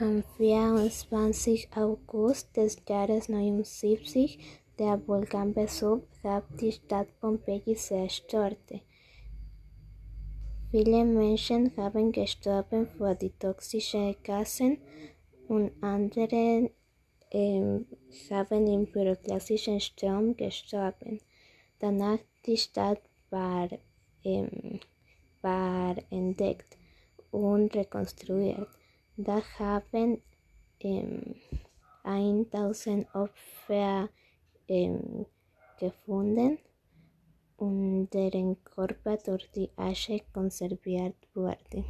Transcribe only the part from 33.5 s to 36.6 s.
fair um, em, gefunden